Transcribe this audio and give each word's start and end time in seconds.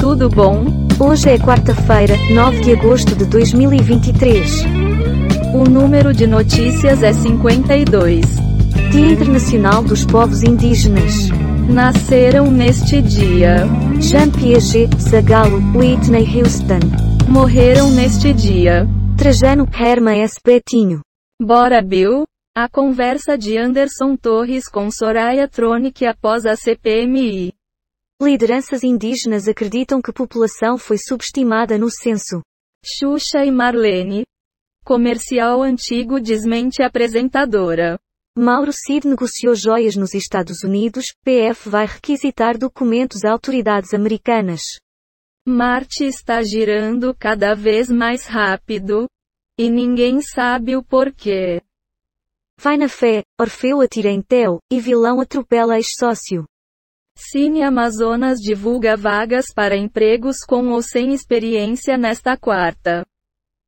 tudo 0.00 0.30
bom? 0.30 0.64
Hoje 0.98 1.28
é 1.28 1.38
quarta-feira, 1.38 2.14
9 2.34 2.60
de 2.60 2.72
agosto 2.72 3.14
de 3.14 3.26
2023. 3.26 4.64
O 5.54 5.68
número 5.68 6.14
de 6.14 6.26
notícias 6.26 7.02
é 7.02 7.12
52. 7.12 8.24
Dia 8.90 9.12
Internacional 9.12 9.82
dos 9.82 10.06
Povos 10.06 10.42
Indígenas. 10.42 11.28
Nasceram 11.68 12.50
neste 12.50 13.02
dia. 13.02 13.66
Jean 14.00 14.30
Piaget, 14.30 14.90
Zagallo, 14.98 15.58
Whitney 15.76 16.24
Houston. 16.34 16.80
Morreram 17.28 17.90
neste 17.90 18.32
dia. 18.32 18.88
Trajano, 19.18 19.68
Herma 19.70 20.14
S. 20.14 20.36
Betinho. 20.42 21.00
Bora 21.40 21.82
Bill? 21.82 22.24
A 22.56 22.68
conversa 22.68 23.36
de 23.36 23.58
Anderson 23.58 24.16
Torres 24.16 24.66
com 24.66 24.90
Soraya 24.90 25.46
Tronic 25.46 26.06
após 26.06 26.46
a 26.46 26.56
CPMI. 26.56 27.59
Lideranças 28.22 28.84
indígenas 28.84 29.48
acreditam 29.48 30.02
que 30.02 30.12
população 30.12 30.76
foi 30.76 30.98
subestimada 30.98 31.78
no 31.78 31.90
censo. 31.90 32.42
Xuxa 32.84 33.42
e 33.46 33.50
Marlene. 33.50 34.26
Comercial 34.84 35.62
antigo 35.62 36.20
desmente 36.20 36.82
apresentadora. 36.82 37.98
Mauro 38.36 38.72
Cid 38.74 39.08
negociou 39.08 39.54
joias 39.54 39.96
nos 39.96 40.12
Estados 40.12 40.62
Unidos, 40.62 41.06
PF 41.24 41.70
vai 41.70 41.86
requisitar 41.86 42.58
documentos 42.58 43.24
a 43.24 43.32
autoridades 43.32 43.94
americanas. 43.94 44.60
Marte 45.48 46.04
está 46.04 46.42
girando 46.42 47.14
cada 47.14 47.54
vez 47.54 47.88
mais 47.88 48.26
rápido. 48.26 49.08
E 49.58 49.70
ninguém 49.70 50.20
sabe 50.20 50.76
o 50.76 50.82
porquê. 50.82 51.62
Vai 52.58 52.76
na 52.76 52.88
fé, 52.88 53.22
Orfeu 53.40 53.80
atira 53.80 54.10
em 54.10 54.20
Theo, 54.20 54.58
e 54.70 54.78
vilão 54.78 55.20
atropela 55.20 55.76
ex-sócio. 55.76 56.44
Cine 57.16 57.62
Amazonas 57.62 58.38
divulga 58.38 58.96
vagas 58.96 59.46
para 59.54 59.76
empregos 59.76 60.38
com 60.46 60.68
ou 60.70 60.82
sem 60.82 61.12
experiência 61.12 61.96
nesta 61.98 62.36
quarta. 62.36 63.04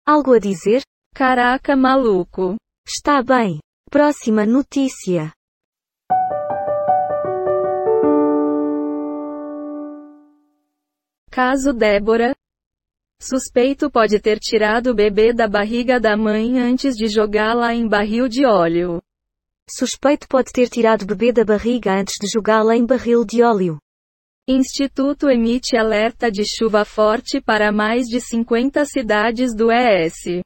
Algo 0.06 0.34
a 0.34 0.38
dizer? 0.38 0.82
Caraca 1.14 1.76
maluco. 1.76 2.56
Está 2.86 3.22
bem. 3.22 3.60
Próxima 3.90 4.46
notícia. 4.46 5.32
Caso 11.30 11.72
Débora. 11.72 12.34
Suspeito 13.20 13.90
pode 13.90 14.20
ter 14.20 14.38
tirado 14.38 14.90
o 14.90 14.94
bebê 14.94 15.32
da 15.32 15.48
barriga 15.48 16.00
da 16.00 16.16
mãe 16.16 16.58
antes 16.58 16.94
de 16.94 17.08
jogá-la 17.08 17.74
em 17.74 17.86
barril 17.88 18.28
de 18.28 18.44
óleo. 18.44 19.01
Suspeito 19.74 20.28
pode 20.28 20.52
ter 20.52 20.68
tirado 20.68 21.06
bebê 21.06 21.32
da 21.32 21.46
barriga 21.46 21.98
antes 21.98 22.16
de 22.20 22.28
jogá-la 22.28 22.76
em 22.76 22.84
barril 22.84 23.24
de 23.24 23.42
óleo. 23.42 23.78
Instituto 24.46 25.30
emite 25.30 25.78
alerta 25.78 26.30
de 26.30 26.44
chuva 26.44 26.84
forte 26.84 27.40
para 27.40 27.72
mais 27.72 28.06
de 28.06 28.20
50 28.20 28.84
cidades 28.84 29.56
do 29.56 29.72
ES. 29.72 30.42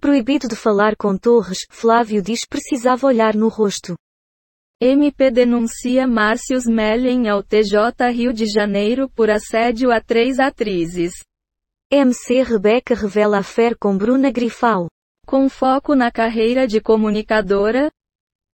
Proibido 0.00 0.48
de 0.48 0.56
falar 0.56 0.96
com 0.96 1.16
Torres, 1.16 1.66
Flávio 1.70 2.20
diz 2.20 2.44
precisava 2.44 3.06
olhar 3.06 3.36
no 3.36 3.46
rosto. 3.46 3.94
MP 4.80 5.30
denuncia 5.30 6.04
Márcios 6.08 6.64
Mellen 6.66 7.28
ao 7.28 7.44
TJ 7.44 8.10
Rio 8.12 8.32
de 8.32 8.46
Janeiro 8.46 9.08
por 9.08 9.30
assédio 9.30 9.92
a 9.92 10.00
três 10.00 10.40
atrizes. 10.40 11.12
MC 11.92 12.42
Rebeca 12.42 12.96
revela 12.96 13.38
a 13.38 13.76
com 13.78 13.96
Bruna 13.96 14.32
Grifal. 14.32 14.88
Com 15.24 15.48
foco 15.48 15.94
na 15.94 16.10
carreira 16.10 16.66
de 16.66 16.80
comunicadora, 16.80 17.88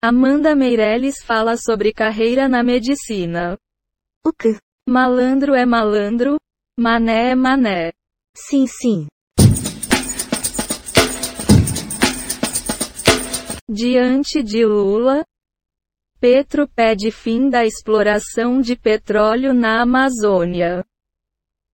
Amanda 0.06 0.54
Meirelles 0.54 1.22
fala 1.24 1.56
sobre 1.56 1.90
carreira 1.90 2.46
na 2.46 2.62
medicina. 2.62 3.56
O 4.22 4.34
que? 4.34 4.58
Malandro 4.86 5.54
é 5.54 5.64
malandro, 5.64 6.36
mané 6.78 7.30
é 7.30 7.34
mané. 7.34 7.90
Sim, 8.36 8.66
sim. 8.66 9.06
Diante 13.66 14.42
de 14.42 14.66
Lula, 14.66 15.24
Petro 16.20 16.68
pede 16.68 17.10
fim 17.10 17.48
da 17.48 17.64
exploração 17.64 18.60
de 18.60 18.76
petróleo 18.76 19.54
na 19.54 19.80
Amazônia. 19.80 20.84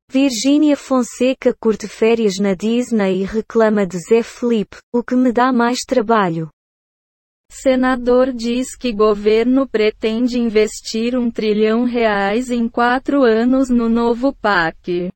Virgínia 0.08 0.76
Fonseca 0.76 1.52
curte 1.52 1.88
férias 1.88 2.38
na 2.38 2.54
Disney 2.54 3.22
e 3.22 3.24
reclama 3.24 3.84
de 3.84 3.98
Zé 3.98 4.22
Felipe, 4.22 4.76
o 4.94 5.02
que 5.02 5.16
me 5.16 5.32
dá 5.32 5.52
mais 5.52 5.80
trabalho. 5.80 6.48
Senador 7.52 8.32
diz 8.32 8.76
que 8.76 8.92
governo 8.92 9.68
pretende 9.68 10.38
investir 10.38 11.18
um 11.18 11.28
trilhão 11.28 11.82
reais 11.82 12.48
em 12.48 12.68
quatro 12.68 13.24
anos 13.24 13.68
no 13.68 13.88
novo 13.88 14.32
PAC. 14.32 15.10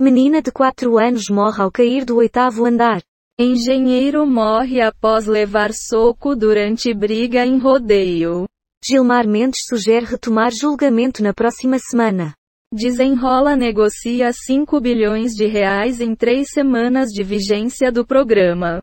Menina 0.00 0.42
de 0.42 0.50
quatro 0.50 0.98
anos 0.98 1.30
morre 1.30 1.62
ao 1.62 1.70
cair 1.70 2.04
do 2.04 2.16
oitavo 2.16 2.66
andar. 2.66 3.00
Engenheiro 3.38 4.26
morre 4.26 4.80
após 4.80 5.26
levar 5.26 5.72
soco 5.72 6.34
durante 6.34 6.92
briga 6.92 7.46
em 7.46 7.56
rodeio. 7.56 8.46
Gilmar 8.84 9.28
Mendes 9.28 9.62
sugere 9.68 10.06
retomar 10.06 10.50
julgamento 10.50 11.22
na 11.22 11.32
próxima 11.32 11.78
semana. 11.78 12.34
Desenrola 12.74 13.54
negocia 13.54 14.32
5 14.32 14.80
bilhões 14.80 15.32
de 15.32 15.46
reais 15.46 16.00
em 16.00 16.16
três 16.16 16.48
semanas 16.50 17.10
de 17.10 17.22
vigência 17.22 17.92
do 17.92 18.04
programa. 18.04 18.82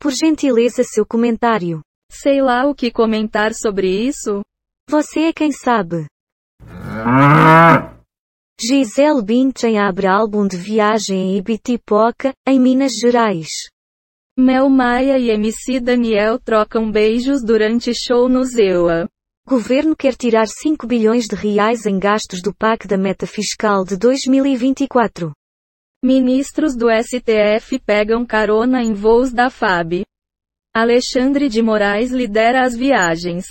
Por 0.00 0.12
gentileza 0.12 0.82
seu 0.82 1.06
comentário. 1.06 1.80
Sei 2.10 2.42
lá 2.42 2.66
o 2.66 2.74
que 2.74 2.90
comentar 2.90 3.54
sobre 3.54 3.88
isso. 3.88 4.42
Você 4.90 5.20
é 5.28 5.32
quem 5.32 5.52
sabe. 5.52 6.06
Gisele 8.60 9.22
Bündchen 9.22 9.78
abre 9.78 10.08
álbum 10.08 10.48
de 10.48 10.56
viagem 10.56 11.16
em 11.16 11.36
Ibitipoca, 11.36 12.32
em 12.46 12.58
Minas 12.58 12.94
Gerais. 12.94 13.68
Mel 14.36 14.68
Maia 14.68 15.18
e 15.18 15.30
MC 15.30 15.78
Daniel 15.78 16.40
trocam 16.40 16.90
beijos 16.90 17.42
durante 17.44 17.94
show 17.94 18.28
no 18.28 18.44
Zewa. 18.44 19.08
Governo 19.46 19.94
quer 19.94 20.16
tirar 20.16 20.48
5 20.48 20.86
bilhões 20.86 21.26
de 21.26 21.36
reais 21.36 21.86
em 21.86 21.98
gastos 21.98 22.42
do 22.42 22.52
PAC 22.54 22.88
da 22.88 22.98
meta 22.98 23.26
fiscal 23.26 23.84
de 23.84 23.96
2024. 23.96 25.32
Ministros 26.04 26.76
do 26.76 26.86
STF 26.90 27.78
pegam 27.78 28.26
carona 28.26 28.82
em 28.82 28.92
voos 28.92 29.32
da 29.32 29.50
FAB. 29.50 30.02
Alexandre 30.74 31.48
de 31.48 31.62
Moraes 31.62 32.10
lidera 32.10 32.64
as 32.64 32.76
viagens. 32.76 33.46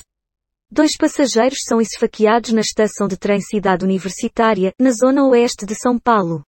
Dois 0.70 0.98
passageiros 0.98 1.60
são 1.64 1.80
esfaqueados 1.80 2.52
na 2.52 2.62
estação 2.62 3.08
de 3.08 3.18
trem 3.18 3.40
Cidade 3.40 3.86
Universitária, 3.86 4.74
na 4.80 4.92
zona 4.92 5.26
oeste 5.28 5.66
de 5.66 5.76
São 5.76 5.98
Paulo. 5.98 6.44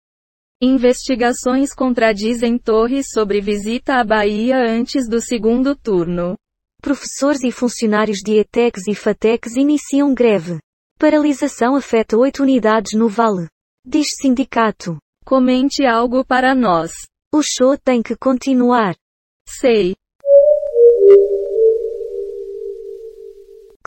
Investigações 0.62 1.74
contradizem 1.74 2.58
Torres 2.58 3.12
sobre 3.12 3.40
visita 3.40 3.96
à 3.96 4.04
Bahia 4.04 4.58
antes 4.58 5.08
do 5.08 5.22
segundo 5.22 5.76
turno. 5.76 6.36
Professores 6.82 7.44
e 7.44 7.52
funcionários 7.52 8.20
de 8.20 8.40
ETECs 8.40 8.88
e 8.88 8.96
FATECs 8.96 9.56
iniciam 9.56 10.14
greve. 10.16 10.60
Paralisação 10.98 11.76
afeta 11.76 12.18
oito 12.18 12.42
unidades 12.42 12.94
no 12.94 13.08
Vale. 13.08 13.48
Diz 13.86 14.08
sindicato. 14.20 14.98
Comente 15.24 15.86
algo 15.86 16.26
para 16.26 16.56
nós. 16.56 16.92
O 17.32 17.44
show 17.44 17.78
tem 17.78 18.02
que 18.02 18.16
continuar. 18.16 18.96
Sei. 19.48 19.96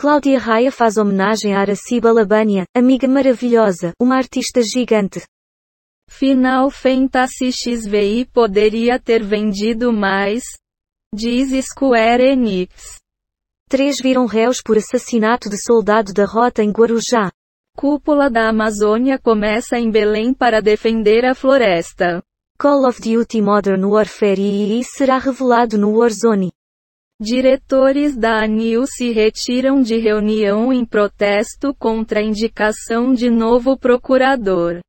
Cláudia 0.01 0.39
Raia 0.39 0.71
faz 0.71 0.97
homenagem 0.97 1.53
a 1.53 1.59
Araciba 1.59 2.11
Labânia, 2.11 2.65
amiga 2.75 3.07
maravilhosa, 3.07 3.93
uma 4.01 4.15
artista 4.15 4.59
gigante. 4.63 5.23
Final 6.09 6.71
Fantasy 6.71 7.51
XVI 7.51 8.25
poderia 8.33 8.97
ter 8.97 9.23
vendido 9.23 9.93
mais, 9.93 10.41
diz 11.13 11.51
Square 11.67 12.23
Enix. 12.23 12.97
Três 13.69 13.97
viram 14.01 14.25
réus 14.25 14.59
por 14.59 14.75
assassinato 14.75 15.47
de 15.51 15.63
soldado 15.63 16.11
da 16.13 16.25
rota 16.25 16.63
em 16.63 16.71
Guarujá. 16.71 17.31
Cúpula 17.77 18.27
da 18.27 18.49
Amazônia 18.49 19.19
começa 19.19 19.77
em 19.77 19.91
Belém 19.91 20.33
para 20.33 20.63
defender 20.63 21.25
a 21.25 21.35
floresta. 21.35 22.23
Call 22.57 22.87
of 22.87 22.99
Duty 22.99 23.39
Modern 23.39 23.85
Warfare 23.85 24.41
II 24.41 24.83
será 24.83 25.19
revelado 25.19 25.77
no 25.77 25.95
Warzone. 25.95 26.51
Diretores 27.23 28.17
da 28.17 28.41
ANIL 28.41 28.87
se 28.87 29.11
retiram 29.11 29.79
de 29.79 29.95
reunião 29.95 30.73
em 30.73 30.83
protesto 30.83 31.71
contra 31.77 32.19
a 32.19 32.23
indicação 32.23 33.13
de 33.13 33.29
novo 33.29 33.77
procurador. 33.77 34.79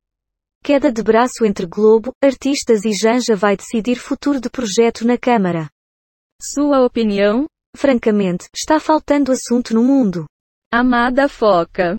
Queda 0.63 0.91
de 0.91 1.03
braço 1.03 1.45
entre 1.45 1.67
Globo, 1.67 2.11
artistas 2.23 2.85
e 2.85 2.91
Janja 2.91 3.35
vai 3.35 3.55
decidir 3.55 3.97
futuro 3.97 4.41
de 4.41 4.49
projeto 4.49 5.05
na 5.05 5.15
Câmara. 5.15 5.69
Sua 6.41 6.83
opinião? 6.83 7.45
Francamente, 7.77 8.47
está 8.51 8.79
faltando 8.79 9.31
assunto 9.31 9.75
no 9.75 9.83
mundo. 9.83 10.25
Amada 10.71 11.29
Foca. 11.29 11.95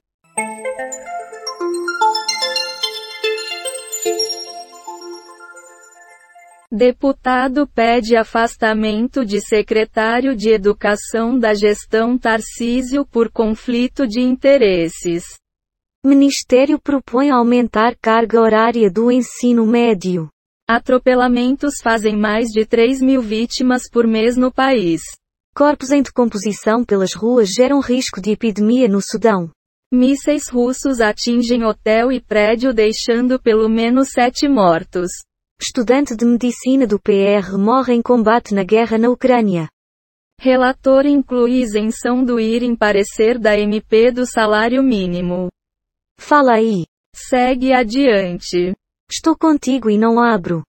Deputado 6.76 7.69
pede 7.69 8.17
afastamento 8.17 9.25
de 9.25 9.41
secretário 9.41 10.35
de 10.35 10.50
Educação 10.50 11.38
da 11.38 11.55
gestão 11.55 12.19
Tarcísio 12.19 13.06
por 13.06 13.31
conflito 13.31 14.09
de 14.09 14.21
interesses. 14.21 15.23
Ministério 16.05 16.76
propõe 16.76 17.31
aumentar 17.31 17.94
carga 18.03 18.41
horária 18.41 18.91
do 18.91 19.09
ensino 19.12 19.65
médio. 19.65 20.29
Atropelamentos 20.69 21.75
fazem 21.81 22.17
mais 22.17 22.49
de 22.49 22.67
3 22.67 23.00
mil 23.00 23.23
vítimas 23.23 23.82
por 23.88 24.05
mês 24.05 24.37
no 24.37 24.53
país. 24.53 25.00
Corpos 25.55 25.93
em 25.93 26.03
decomposição 26.03 26.85
pelas 26.85 27.15
ruas 27.15 27.50
geram 27.50 27.79
risco 27.79 28.21
de 28.21 28.32
epidemia 28.32 28.88
no 28.88 29.00
Sudão. 29.00 29.49
Mísseis 29.93 30.49
russos 30.49 31.00
atingem 31.00 31.62
hotel 31.62 32.11
e 32.11 32.21
prédio 32.21 32.75
deixando 32.75 33.41
pelo 33.41 33.69
menos 33.69 34.09
sete 34.09 34.49
mortos. 34.49 35.12
Estudante 35.61 36.17
de 36.17 36.25
medicina 36.25 36.87
do 36.87 36.99
PR 36.99 37.56
morre 37.56 37.95
em 37.95 38.03
combate 38.03 38.53
na 38.55 38.65
guerra 38.65 38.99
na 38.99 39.09
Ucrânia. 39.09 39.69
Relator 40.41 41.06
inclui 41.06 41.62
isenção 41.62 42.25
do 42.25 42.41
IR 42.41 42.65
em 42.65 42.77
parecer 42.77 43.39
da 43.39 43.56
MP 43.56 44.11
do 44.11 44.27
salário 44.27 44.83
mínimo. 44.83 45.49
Fala 46.19 46.55
aí. 46.55 46.85
Segue 47.15 47.73
adiante. 47.73 48.75
Estou 49.09 49.37
contigo 49.37 49.89
e 49.89 49.97
não 49.97 50.21
abro. 50.21 50.65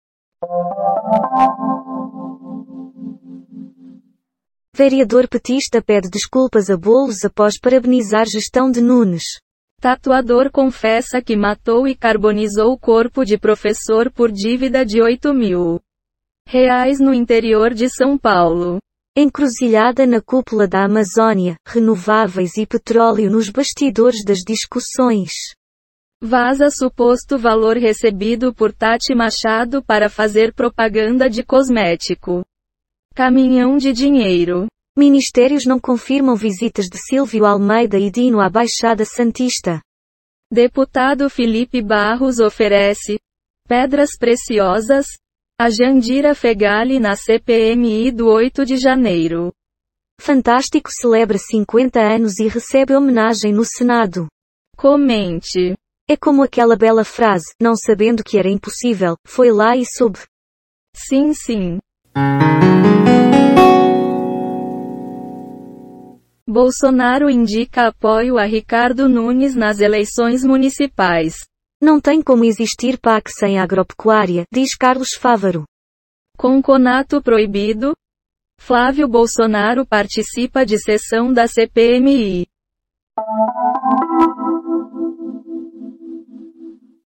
Vereador 4.76 5.28
petista 5.28 5.82
pede 5.82 6.10
desculpas 6.10 6.70
a 6.70 6.76
bolos 6.76 7.24
após 7.24 7.60
parabenizar 7.60 8.26
gestão 8.26 8.72
de 8.72 8.82
Nunes. 8.82 9.40
Tatuador 9.82 10.52
confessa 10.52 11.24
que 11.24 11.36
matou 11.36 11.88
e 11.88 11.96
carbonizou 11.96 12.72
o 12.72 12.78
corpo 12.78 13.26
de 13.26 13.36
professor 13.36 14.12
por 14.12 14.32
dívida 14.32 14.86
de 14.86 15.02
8 15.02 15.34
mil 15.34 15.82
reais 16.48 17.00
no 17.00 17.12
interior 17.12 17.74
de 17.74 17.90
São 17.90 18.16
Paulo. 18.16 18.78
Encruzilhada 19.18 20.06
na 20.06 20.22
cúpula 20.22 20.68
da 20.68 20.86
Amazônia, 20.86 21.56
renováveis 21.68 22.58
e 22.58 22.66
petróleo 22.68 23.32
nos 23.32 23.50
bastidores 23.50 24.24
das 24.24 24.44
discussões. 24.46 25.32
Vaza 26.22 26.70
suposto 26.70 27.36
valor 27.36 27.76
recebido 27.76 28.54
por 28.54 28.72
Tati 28.72 29.16
Machado 29.16 29.84
para 29.84 30.10
fazer 30.10 30.54
propaganda 30.54 31.28
de 31.28 31.44
cosmético. 31.44 32.46
Caminhão 33.16 33.78
de 33.78 33.92
dinheiro. 33.92 34.68
Ministérios 34.98 35.66
não 35.66 35.80
confirmam 35.80 36.36
visitas 36.36 36.88
de 36.88 36.98
Silvio 36.98 37.46
Almeida 37.46 37.98
e 37.98 38.12
Dino 38.12 38.42
à 38.42 38.50
Baixada 38.50 39.06
Santista. 39.06 39.82
Deputado 40.52 41.30
Felipe 41.30 41.82
Barros 41.82 42.40
oferece 42.40 43.18
pedras 43.68 44.18
preciosas 44.18 45.06
a 45.58 45.70
Jandira 45.70 46.36
Fegali 46.36 47.00
na 47.00 47.16
CPMI 47.16 48.12
do 48.12 48.28
8 48.28 48.66
de 48.66 48.76
janeiro. 48.76 49.54
Fantástico 50.20 50.92
celebra 50.92 51.38
50 51.38 52.00
anos 52.00 52.38
e 52.40 52.48
recebe 52.48 52.94
homenagem 52.94 53.54
no 53.54 53.64
Senado. 53.64 54.28
Comente. 54.76 55.74
É 56.10 56.18
como 56.18 56.44
aquela 56.44 56.76
bela 56.76 57.06
frase, 57.06 57.54
não 57.62 57.76
sabendo 57.76 58.24
que 58.24 58.38
era 58.38 58.50
impossível, 58.50 59.16
foi 59.26 59.52
lá 59.52 59.78
e 59.78 59.86
soube. 59.86 60.20
Sim, 60.94 61.34
sim. 61.34 61.80
Bolsonaro 66.52 67.30
indica 67.30 67.88
apoio 67.88 68.38
a 68.38 68.44
Ricardo 68.44 69.08
Nunes 69.08 69.56
nas 69.56 69.80
eleições 69.80 70.44
municipais. 70.44 71.36
Não 71.82 72.00
tem 72.02 72.22
como 72.22 72.44
existir 72.44 73.00
PAC 73.00 73.32
sem 73.32 73.58
agropecuária, 73.58 74.44
diz 74.52 74.76
Carlos 74.76 75.14
Fávaro. 75.14 75.64
Com 76.38 76.62
conato 76.62 77.22
proibido, 77.22 77.94
Flávio 78.60 79.08
Bolsonaro 79.08 79.86
participa 79.86 80.66
de 80.66 80.78
sessão 80.78 81.32
da 81.32 81.48
CPMI. 81.48 82.46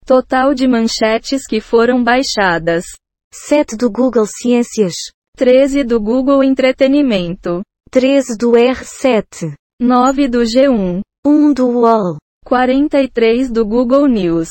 Total 0.06 0.54
de 0.54 0.66
manchetes 0.66 1.46
que 1.46 1.60
foram 1.60 2.02
baixadas: 2.02 2.86
7 3.30 3.76
do 3.76 3.90
Google 3.90 4.26
Ciências, 4.26 5.12
13 5.36 5.84
do 5.84 6.00
Google 6.00 6.42
Entretenimento, 6.42 7.62
13 7.94 8.36
do 8.36 8.50
R7, 8.54 9.54
9 9.80 10.26
do 10.26 10.40
G1, 10.40 11.00
1 11.24 11.52
do 11.52 11.68
UOL, 11.68 12.16
43 12.44 13.52
do 13.52 13.64
Google 13.64 14.08
News. 14.08 14.48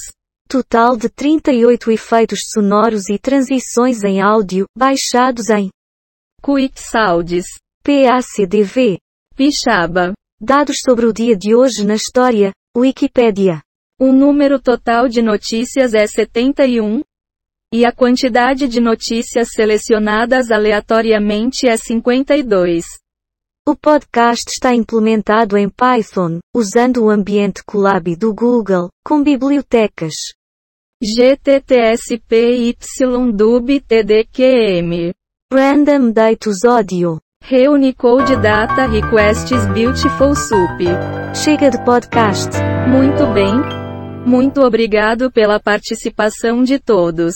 Total 0.48 0.96
de 0.96 1.10
38 1.10 1.92
efeitos 1.92 2.40
sonoros 2.54 3.10
e 3.10 3.20
transições 3.20 4.02
em 4.02 4.22
áudio, 4.22 4.64
baixados 4.74 5.50
em 5.50 5.70
Quick 6.42 6.82
Sounds, 6.82 7.44
PACDV. 7.84 8.98
Pixaba. 9.36 10.14
Dados 10.40 10.80
sobre 10.80 11.06
o 11.06 11.12
dia 11.12 11.36
de 11.36 11.54
hoje 11.54 11.86
na 11.86 11.96
história, 11.96 12.54
Wikipédia. 12.78 13.62
O 14.00 14.14
número 14.14 14.58
total 14.58 15.10
de 15.10 15.22
notícias 15.22 15.94
é 15.94 16.08
71. 16.08 17.02
E 17.74 17.86
a 17.86 17.92
quantidade 17.92 18.70
de 18.70 18.80
notícias 18.80 19.50
selecionadas 19.52 20.50
aleatoriamente 20.50 21.68
é 21.68 21.76
52. 21.76 23.03
O 23.66 23.78
podcast 23.78 24.52
está 24.52 24.76
implementado 24.76 25.58
em 25.58 25.70
Python, 25.70 26.40
usando 26.54 27.06
o 27.06 27.10
ambiente 27.10 27.64
Colab 27.66 28.14
do 28.18 28.34
Google, 28.34 28.90
com 29.06 29.24
bibliotecas 29.24 30.34
GTTSPYDUB 31.02 33.80
TDQM. 33.88 35.14
Random 35.50 36.12
Datus 36.12 36.66
Audio. 36.66 37.22
Reunicode 37.42 38.36
Data 38.36 38.86
Requests 38.86 39.66
Beautiful 39.68 40.36
Soup. 40.36 40.84
Chega 41.34 41.72
de 41.72 41.82
podcast. 41.86 42.50
Muito 42.90 43.26
bem. 43.34 43.54
Muito 44.26 44.60
obrigado 44.60 45.32
pela 45.32 45.58
participação 45.58 46.66
de 46.66 46.80
todos. 46.80 47.36